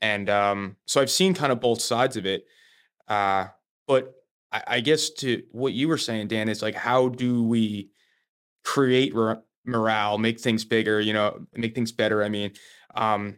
[0.00, 2.44] And um, so I've seen kind of both sides of it.
[3.08, 3.46] Uh,
[3.86, 4.14] but
[4.52, 7.90] I, I guess to what you were saying, Dan, is like, how do we
[8.64, 12.22] create ra- morale, make things bigger, you know, make things better?
[12.22, 12.52] I mean,
[12.94, 13.36] um,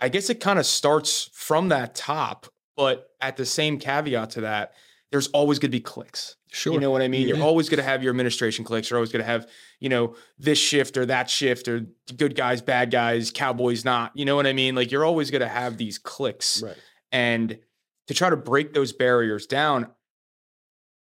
[0.00, 4.42] I guess it kind of starts from that top, but at the same caveat to
[4.42, 4.72] that,
[5.10, 6.36] there's always going to be clicks.
[6.50, 6.74] sure.
[6.74, 7.26] You know what I mean?
[7.26, 8.90] You're always going to have your administration clicks.
[8.90, 9.48] You're always going to have,
[9.80, 14.12] you know, this shift or that shift or good guys, bad guys, cowboys not.
[14.14, 14.74] You know what I mean?
[14.74, 16.62] Like you're always going to have these clicks.
[16.62, 16.76] Right.
[17.10, 17.58] And
[18.08, 19.88] to try to break those barriers down,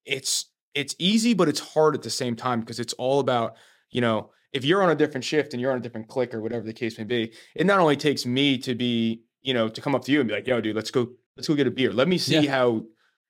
[0.06, 3.56] it's it's easy, but it's hard at the same time because it's all about,
[3.92, 6.42] you know, if you're on a different shift and you're on a different click or
[6.42, 9.82] whatever the case may be, it not only takes me to be, you know, to
[9.82, 11.72] come up to you and be like, yo, dude, let's go, let's go get a
[11.72, 11.92] beer.
[11.92, 12.52] Let me see Yeah.
[12.52, 12.86] how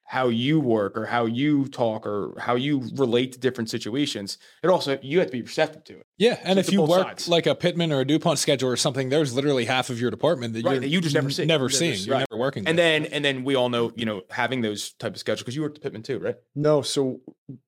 [0.10, 4.38] how you work or how you talk or how you relate to different situations.
[4.64, 6.04] It also you have to be receptive to it.
[6.18, 7.28] Yeah, and So if you work sides.
[7.28, 10.54] like a Pitman or a Dupont schedule or something, there's literally half of your department
[10.54, 11.44] that Right, you're that you just never see.
[11.44, 11.96] never Never seeing.
[11.96, 12.06] see.
[12.06, 12.26] You're Right.
[12.32, 12.62] never working.
[12.66, 12.78] And with.
[12.78, 15.62] then and then we all know, you know, having those type of schedules because you
[15.62, 16.36] worked at Pitman too, right?
[16.56, 17.20] No, so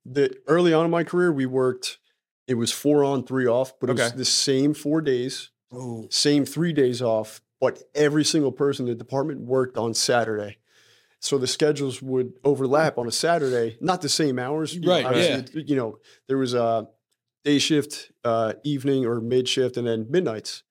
[0.05, 1.97] the early on in my career, we worked.
[2.49, 5.51] It was four on, three off, but it was the same four days,
[6.09, 7.41] same three days off.
[7.61, 10.57] But every single person in the department worked on Saturday,
[11.19, 13.77] so the schedules would overlap on a Saturday.
[13.81, 16.87] Not the same hours, you know, Right, obviously, You know, there was a
[17.43, 20.63] day shift, uh, evening or mid shift, and then midnights.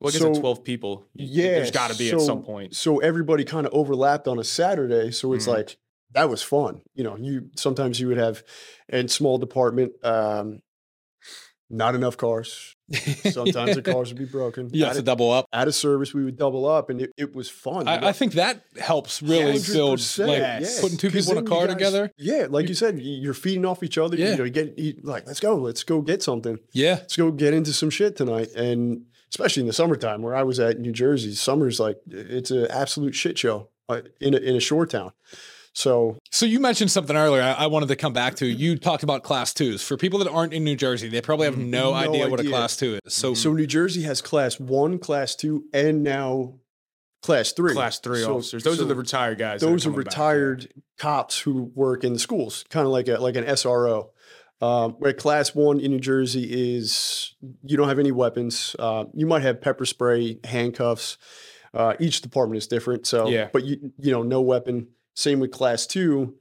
[0.00, 2.74] Well, I guess at So- 12 people, Yeah, there's got to be at some point.
[2.74, 5.10] So everybody kind of overlapped on a Saturday.
[5.10, 5.52] So it's Mhm.
[5.54, 5.76] like
[6.12, 6.80] that was fun.
[6.94, 8.42] You know, you sometimes you would have
[8.88, 10.62] in small department, um,
[11.70, 12.74] not enough cars.
[13.30, 14.68] Sometimes the cars would be broken.
[14.80, 15.46] Yeah, to double up.
[15.52, 17.86] out of service, we would double up, and it, it was fun.
[17.86, 20.80] I, I think that helps really build 100%, like yes.
[20.80, 22.12] putting two people in a car guys- together.
[22.16, 24.16] Yeah, like you said, you're feeding off each other.
[24.16, 24.32] Yeah.
[24.32, 26.58] You know, you get you, like, let's go, let's go get something.
[26.72, 28.48] Yeah, Let's go get into some shit tonight.
[28.56, 32.66] And especially in the summertime where I was at New Jersey, summer's like it's an
[32.70, 35.12] absolute shit show uh, in a, in a shore town.
[35.72, 37.42] So So you mentioned something earlier.
[37.42, 38.46] I, I wanted to come back to.
[38.46, 39.82] You talked about class twos.
[39.82, 42.44] For people that aren't in New Jersey, they probably have no, No idea, what a
[42.44, 43.14] class two is.
[43.14, 46.54] So, So New Jersey has class one, class two, and now
[47.22, 47.72] class three.
[47.72, 48.64] Class three So- officers.
[48.64, 49.60] Those so are the retired guys.
[49.60, 53.18] Those are coming back, retired cops who work in the schools, kind of like a
[53.18, 54.10] like an SRO.
[54.62, 58.76] Um, where class one in New Jersey is you don't have any weapons.
[58.78, 61.16] Uh, you might have pepper spray, handcuffs.
[61.72, 63.06] Uh, each department is different.
[63.06, 63.48] So, Yeah.
[63.52, 64.88] but you you know no weapon.
[65.14, 66.34] Same with class two.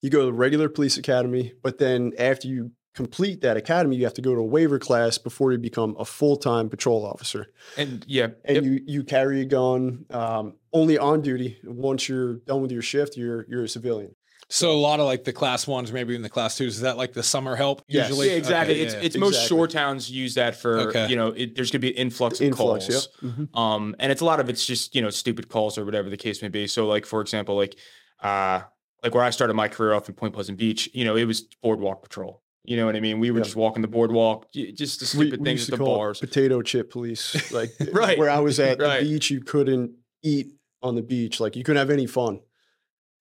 [0.00, 4.04] You go to the regular police academy, but then after you complete that academy, you
[4.04, 7.46] have to go to a waiver class before you become a full time patrol officer.
[7.76, 8.64] And yeah, And yep.
[8.64, 11.58] you you carry a gun um, only on duty.
[11.64, 14.14] Once you're done with your shift, you're you're a civilian.
[14.50, 16.96] so a lot of like the class ones, maybe in the class twos, is that
[16.96, 18.08] like the summer help Yes.
[18.08, 18.28] usually?
[18.30, 18.74] yeah, exactly.
[18.74, 19.00] Okay, it's yeah.
[19.02, 19.48] it's most Exactly.
[19.56, 21.06] shore towns use that for Okay.
[21.08, 23.08] you know it, there's gonna be an influx of Influx, calls.
[23.22, 23.32] yep.
[23.32, 23.56] Mhm.
[23.56, 26.16] Um, and it's a lot of it's just you know stupid calls or whatever the
[26.18, 26.66] case may be.
[26.66, 27.78] So like for example, like
[28.22, 28.62] uh,
[29.02, 31.42] like where I started my career off in Point Pleasant Beach, you know, it was
[31.62, 32.42] boardwalk patrol.
[32.64, 33.18] You know what I mean?
[33.18, 33.44] We were Yep.
[33.44, 36.20] just walking the boardwalk, just the stupid we things used at the bars.
[36.20, 37.50] potato chip police.
[37.52, 38.16] Like Right.
[38.16, 39.00] where I was at Right.
[39.02, 41.40] the beach, you couldn't eat on the beach.
[41.40, 42.40] Like you couldn't have any fun.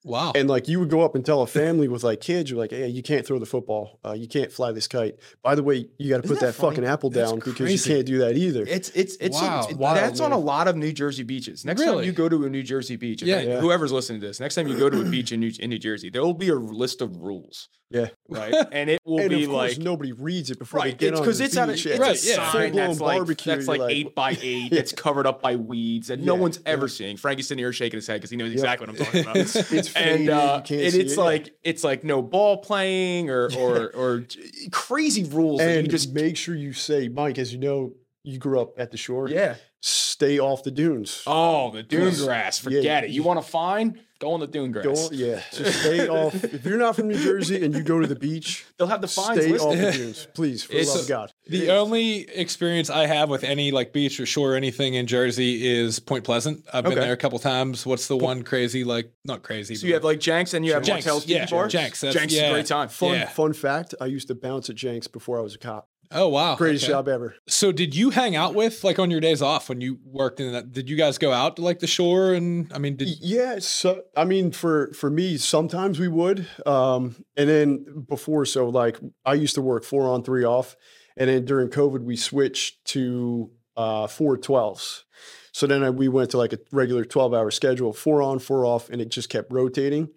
[0.04, 0.32] Wow.
[0.36, 2.72] And like you would go up and tell a family with like kids, you're like,
[2.72, 4.00] hey, you can't throw the football.
[4.04, 5.16] Uh, you can't fly this kite.
[5.44, 6.88] By the way, you got to put that that, fucking funny?
[6.88, 7.90] apple That's down because crazy.
[7.90, 8.64] you can't do that either.
[8.68, 9.68] It's it's it's Wow.
[9.70, 11.64] it- Wild, that's on a lot of New Jersey beaches.
[11.66, 13.42] Next time you go to a New Jersey beach, if Yeah.
[13.42, 13.60] Yeah.
[13.60, 15.78] whoever's listening to this, next time you go to a beach in New, in New
[15.80, 18.08] Jersey, there will be a list of rules, yeah.
[18.30, 18.54] right?
[18.72, 21.20] And it will and be of like nobody reads it before right, they get it's
[21.20, 21.86] on because the it's at a, beach.
[21.86, 22.52] it's Right, a yeah.
[22.52, 24.74] sign that's like barbecue, that's like like- eight by eight.
[24.74, 26.88] It's covered up by weeds, and no one's ever yeah.
[26.94, 27.18] seeing.
[27.18, 29.36] Frankie's sitting here shaking his head because he knows exactly what I'm talking about.
[29.72, 33.50] It's and uh, you can't and it's it, like it's like no ball playing or
[33.58, 34.26] or or
[34.72, 38.80] crazy rules and just make sure you say, Mike, as you know, you grew up
[38.80, 39.28] at the shore.
[39.30, 39.56] yeah.
[39.84, 41.24] Stay off the dunes.
[41.26, 42.64] Oh, the dune grass.
[42.64, 43.10] Yeah, Forget it.
[43.10, 44.00] You- want to find?
[44.22, 45.10] Go on the dune grass.
[45.10, 46.36] On, yeah, just stay off.
[46.44, 49.08] If you're not from New Jersey and you go to the beach, They'll have the
[49.08, 51.34] fines stay off the dunes, please, for the It's- love of God.
[51.48, 55.68] The only experience I have with any like beach or shore or anything in Jersey
[55.68, 56.64] is Point Pleasant.
[56.72, 57.02] I've been Okay.
[57.02, 57.86] there a couple times.
[57.86, 59.76] What's the one crazy like not crazy?
[59.76, 61.68] So you have like Jenks and you have Jenks, Martell's yeah, Tiki.
[61.68, 62.50] Jenks, that's- Jenks is yeah.
[62.50, 62.88] a great time.
[62.90, 63.28] Fun Yeah.
[63.28, 65.88] fun fact: I used to bounce at Jenks before I was a cop.
[66.12, 66.94] Oh wow, Greatest okay.
[66.94, 67.36] job ever.
[67.48, 70.52] So did you hang out with like on your days off when you worked in
[70.52, 70.72] that?
[70.72, 74.04] Did you guys go out to like the shore and I mean, did Yeah, so
[74.16, 79.34] I mean, for for me, sometimes we would, um, and then before, so like I
[79.34, 80.76] used to work four on, three off,
[81.18, 85.06] and then during COVID, we switched to uh, four twelves.
[85.54, 88.66] So then I, we went to like a regular twelve hour schedule, four on, four
[88.66, 90.10] off, and it just kept rotating.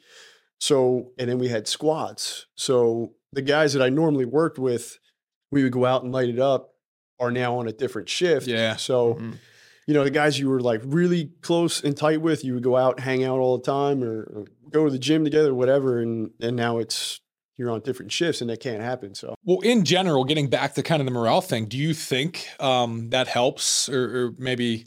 [0.59, 2.47] So and then we had squads.
[2.55, 4.99] So the guys that I normally worked with,
[5.51, 6.75] we would go out and light it up,
[7.21, 8.47] are now on a different shift.
[8.47, 8.77] Yeah.
[8.77, 9.35] So Mhm.
[9.87, 12.75] you know, the guys you were like really close and tight with, you would go
[12.77, 16.01] out, hang out all the time, or, or go to the gym together, whatever.
[16.01, 17.21] And and now it's
[17.57, 19.15] you're on different shifts, and that can't happen.
[19.15, 22.49] So Well, in general, getting back to kind of the morale thing, do you think
[22.59, 24.87] um, that helps, or, or maybe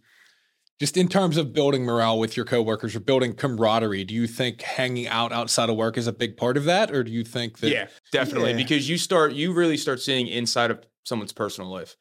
[0.79, 4.03] just in terms of building morale with your coworkers or building camaraderie?
[4.03, 7.03] Do you think hanging out outside of work is a big part of that, or
[7.03, 7.69] do you think that?
[7.69, 8.51] Yeah, definitely.
[8.51, 8.57] Yeah.
[8.57, 11.95] Because you start, you really start seeing inside of someone's personal life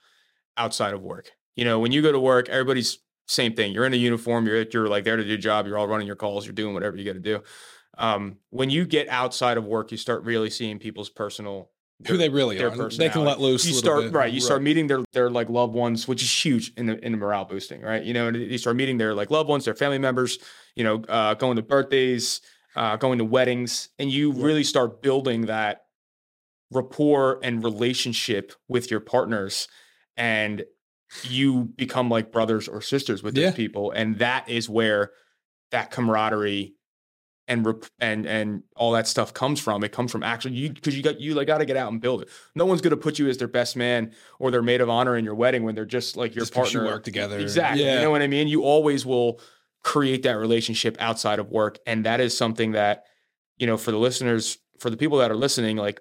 [0.56, 1.30] outside of work.
[1.54, 3.72] You know, when you go to work, everybody's same thing.
[3.72, 4.46] You're in a uniform.
[4.46, 5.66] You're you're like there to do your job.
[5.66, 6.46] You're all running your calls.
[6.46, 7.42] You're doing whatever you got to do.
[7.98, 11.70] Um, when you get outside of work, you start really seeing people's personal
[12.06, 12.88] who they really their are.
[12.90, 13.64] They can let loose.
[13.66, 14.12] You a start bit.
[14.12, 14.32] right.
[14.32, 17.18] You start meeting their their like loved ones, which is huge in the in the
[17.18, 18.02] morale boosting, right?
[18.02, 20.38] You know, and you start meeting their like loved ones, their family members.
[20.74, 22.42] You know, uh, going to birthdays,
[22.74, 25.86] uh, going to weddings, and you really start building that
[26.70, 29.68] rapport and relationship with your partners,
[30.16, 30.64] and
[31.22, 33.46] you become like brothers or sisters with Yeah.
[33.46, 35.12] those people, and that is where
[35.70, 36.74] that camaraderie
[37.48, 39.84] and rep- and and all that stuff comes from.
[39.84, 42.00] It comes from actually you because you got you like got to get out and
[42.00, 42.28] build it.
[42.54, 45.16] No one's going to put you as their best man or their maid of honor
[45.16, 46.94] in your wedding when they're just like your Just 'cause you partner.
[46.96, 47.38] work together.
[47.38, 47.84] Exactly.
[47.84, 47.96] Yeah.
[47.96, 48.48] You know what I mean?
[48.48, 49.40] You always will
[49.84, 53.04] create that relationship outside of work, and that is something that
[53.58, 56.00] you know for the listeners, for the people that are listening, like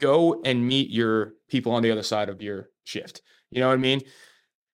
[0.00, 3.20] go and meet your people on the other side of your shift.
[3.50, 4.00] You know what I mean?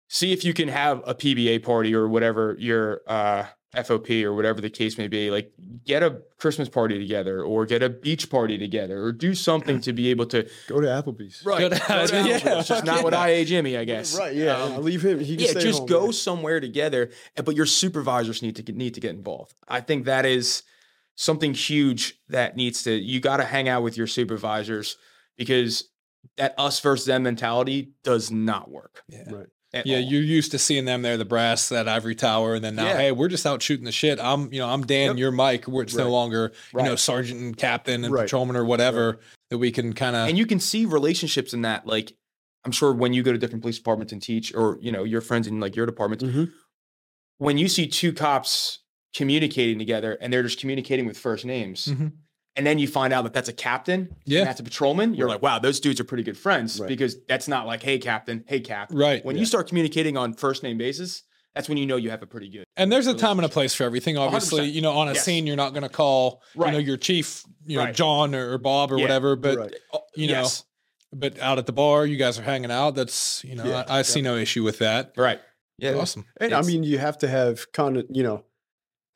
[0.08, 4.60] See if you can have a PBA party or whatever your uh, FOP or whatever
[4.60, 5.30] the case may be.
[5.30, 5.52] Like
[5.84, 9.92] get a Christmas party together or get a beach party together or do something to
[9.92, 10.48] be able to.
[10.68, 11.44] go to Applebee's.
[11.44, 11.60] Right.
[11.60, 13.26] Go to- go to yeah, Applebee's, just not with yeah.
[13.26, 14.16] IA Jimmy, I guess.
[14.18, 14.34] Right?
[14.34, 14.62] Yeah.
[14.62, 15.20] Um, leave him.
[15.20, 16.12] He can yeah, stay just home, go yeah.
[16.12, 17.10] somewhere together,
[17.42, 19.54] but your supervisors need to get, need to get involved.
[19.68, 20.62] I think that is
[21.14, 22.92] something huge that needs to.
[22.92, 24.96] You got to hang out with your supervisors
[25.36, 25.88] because
[26.36, 29.02] that us versus them mentality does not work.
[29.08, 29.24] Yeah.
[29.30, 29.46] Right.
[29.72, 30.02] Yeah, all.
[30.02, 32.96] you're used to seeing them there, the brass, that ivory tower, and then now, Yeah.
[32.98, 34.20] hey, we're just out shooting the shit.
[34.20, 35.16] I'm, you know, I'm Dan, Yep.
[35.16, 35.66] you're Mike.
[35.66, 36.10] We're, it's no Right.
[36.10, 38.22] longer, you know, sergeant and captain and Right.
[38.24, 39.18] patrolman or whatever
[39.50, 40.28] that we can kind of.
[40.28, 41.86] and you can see relationships in that.
[41.86, 42.14] Like,
[42.64, 45.20] I'm sure when you go to different police departments and teach, or you know, your
[45.22, 46.52] friends in like your departments, Mhm.
[47.38, 48.80] when you see two cops
[49.14, 51.86] communicating together and they're just communicating with first names.
[51.86, 52.12] Mhm.
[52.56, 54.44] And then you find out that that's a captain, Yeah.
[54.44, 55.14] that's a patrolman.
[55.14, 55.34] You're Right.
[55.34, 56.88] like, wow, those dudes are pretty good friends Right.
[56.88, 58.88] because that's not like, hey, captain, hey, cap.
[58.92, 59.24] Right.
[59.24, 59.40] When Yeah.
[59.40, 61.22] you start communicating on first name basis,
[61.54, 62.64] that's when you know you have a pretty good.
[62.76, 64.18] And there's a time and a place for everything.
[64.18, 64.74] Obviously, 100%.
[64.74, 65.24] you know, on a Yes.
[65.24, 67.94] scene, you're not going to call, you know, your chief, you know, Right.
[67.94, 69.04] John or, or Bob or Yeah.
[69.04, 69.34] whatever.
[69.36, 69.74] But Right.
[69.94, 70.64] Oh, you know, yes.
[71.10, 72.94] but out at the bar, you guys are hanging out.
[72.94, 73.84] That's you know, Yeah.
[73.88, 75.12] I, I see no issue with that.
[75.16, 75.40] right.
[75.78, 75.94] Yeah.
[75.94, 76.26] Awesome.
[76.38, 78.44] And I mean, you have to have kind of, you know,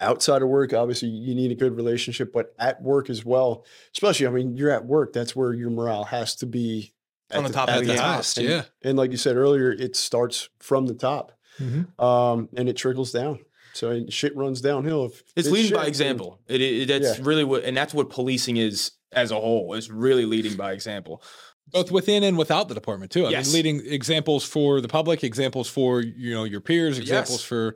[0.00, 4.26] outside of work, obviously you need a good relationship, but at work as well, especially,
[4.26, 6.92] I mean, you're at work, that's where your morale has to be
[7.32, 7.96] On the top of the the game.
[7.96, 8.24] top.
[8.37, 8.62] And- yeah.
[8.82, 11.98] And like you said earlier, it starts from the top Mhm.
[12.02, 13.38] um, and it trickles down.
[13.72, 15.06] So and shit runs downhill.
[15.06, 16.40] If It's it's leading shit, by then- example.
[16.46, 17.24] It, it that's Yeah.
[17.24, 19.74] really what, and that's what policing is as a whole.
[19.74, 21.22] Is really leading by example.
[21.72, 23.26] Both within and without the department too.
[23.26, 23.46] I Yes.
[23.46, 27.42] mean, leading examples for the public, examples for you know your peers, examples Yes.
[27.42, 27.74] for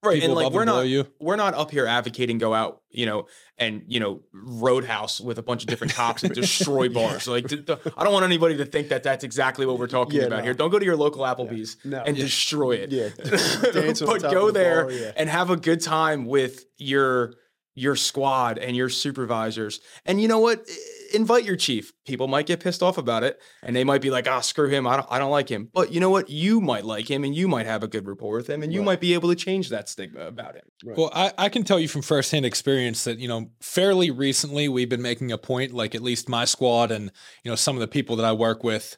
[0.00, 1.08] Right, and like we're not you.
[1.18, 3.26] we're not up here advocating go out, you know,
[3.58, 7.26] and you know, roadhouse with a bunch of different cops and destroy bars.
[7.26, 10.38] Like, I don't want anybody to think that that's exactly what we're talking Yeah, about
[10.38, 10.42] no.
[10.44, 10.54] here.
[10.54, 12.00] Don't go to your local Applebee's No.
[12.06, 12.24] and Yeah.
[12.24, 12.92] destroy it.
[12.92, 15.12] Yeah, but go the there yeah.
[15.16, 17.34] and have a good time with your
[17.74, 19.80] your squad and your supervisors.
[20.06, 20.64] And you know what?
[21.12, 21.92] I- Invite your chief.
[22.06, 24.86] People might get pissed off about it, and they might be like, "Ah, screw him.
[24.86, 26.28] I don't, I don't like him." But you know what?
[26.30, 28.80] You might like him, and you might have a good rapport with him, and you
[28.80, 28.86] Right.
[28.86, 30.62] might be able to change that stigma about him.
[30.84, 34.88] Well, I, I can tell you from firsthand experience that, you know, fairly recently we've
[34.88, 37.10] been making a point, like at least my squad and,
[37.42, 38.96] you know, some of the people that I work with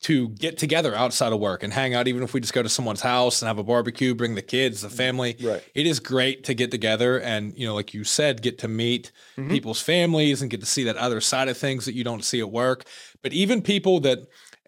[0.00, 2.68] to get together outside of work and hang out, even if we just go to
[2.68, 5.36] someone's house and have a barbecue, bring the kids, the family.
[5.42, 5.62] Right.
[5.74, 9.12] It is great to get together and, you know, like you said, get to meet
[9.36, 9.50] mm-hmm.
[9.50, 12.40] people's families and get to see that other side of things that you don't see
[12.40, 12.84] at work.
[13.20, 14.20] But even people that,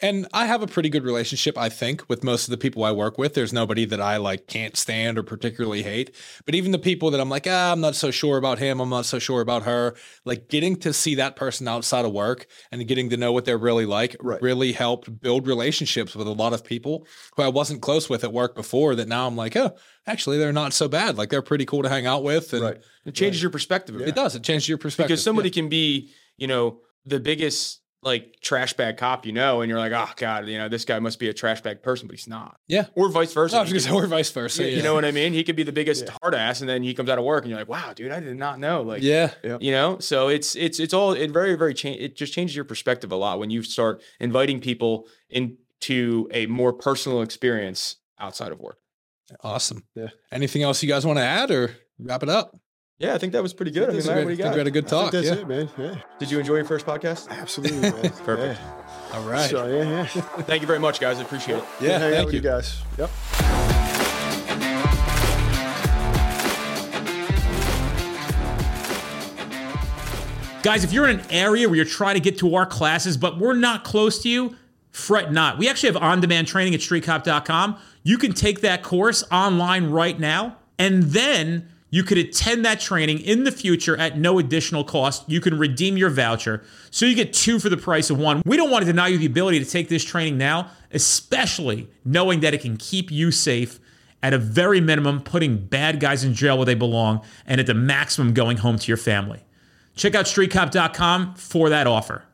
[0.02, 2.90] and I have a pretty good relationship, I think, with most of the people I
[2.92, 3.34] work with.
[3.34, 6.14] There's nobody that I like can't stand or particularly hate.
[6.44, 8.90] But even the people that I'm like, ah, I'm not so sure about him, I'm
[8.90, 12.86] not so sure about her, like getting to see that person outside of work and
[12.86, 14.42] getting to know what they're really like Right.
[14.42, 18.32] really helped build relationships with a lot of people who I wasn't close with at
[18.32, 21.16] work before that now I'm like, oh, actually they're not so bad.
[21.16, 22.52] Like they're pretty cool to hang out with.
[22.52, 22.80] And Right.
[23.04, 23.94] It changes your perspective.
[23.94, 24.14] of it it.
[24.14, 24.34] does.
[24.34, 25.08] It changes your perspective.
[25.08, 29.70] because somebody can be, you know, the biggest like trash bag cop you know, and
[29.70, 32.16] you're like, oh god, you know, this guy must be a trash bag person, but
[32.16, 32.58] he's not.
[32.66, 32.86] Yeah.
[32.96, 33.54] Or vice versa.
[33.54, 34.62] No, I was gonna could- say, or vice versa.
[34.64, 34.76] you, Yeah.
[34.78, 35.32] you know what I mean?
[35.32, 37.50] He could be the biggest hard ass, and then he comes out of work, and
[37.50, 38.82] you're like, wow, dude, I did not know.
[38.82, 39.30] Like, yeah.
[39.60, 42.00] you know, so it's it's it's all it very very change.
[42.00, 46.72] It just changes your perspective a lot when you start inviting people into a more
[46.72, 48.78] personal experience outside of work.
[49.42, 49.84] Awesome.
[49.94, 50.08] Yeah.
[50.30, 52.56] Anything else you guys want to add or wrap it up?
[53.02, 53.82] Yeah, I think that was pretty good.
[53.82, 54.26] I mean, This Larry, good.
[54.26, 55.10] what do you I think we had a good I talk.
[55.10, 55.42] think that's yeah.
[55.42, 55.68] it, man.
[55.76, 57.28] Yeah, Did you enjoy your first podcast?
[57.30, 58.10] absolutely, man.
[58.24, 58.60] Perfect.
[59.12, 59.28] All Yeah.
[59.28, 59.50] right.
[59.50, 60.04] So yeah, yeah.
[60.06, 61.18] Thank you very much, guys.
[61.18, 61.64] I appreciate it.
[61.80, 61.98] yeah.
[61.98, 62.36] Thank you.
[62.36, 62.80] you guys.
[62.98, 63.10] Yep.
[70.62, 73.36] Guys, if you're in an area where you're trying to get to our classes, but
[73.36, 74.54] we're not close to you,
[74.92, 75.58] fret not.
[75.58, 77.78] We actually have on demand training at streetcop.com.
[78.04, 83.20] You can take that course online right now, and then you could attend that training
[83.20, 85.28] in the future at no additional cost.
[85.28, 86.64] You can redeem your voucher.
[86.90, 88.40] So you get two for the price of one.
[88.46, 92.40] We don't want to deny you the ability to take this training now, especially knowing
[92.40, 93.78] that it can keep you safe
[94.22, 97.74] at a very minimum, putting bad guys in jail where they belong, and at the
[97.74, 99.40] maximum, going home to your family.
[99.94, 102.24] Check out streetcop.com for that offer.